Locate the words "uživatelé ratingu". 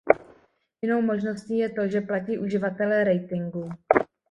2.39-3.69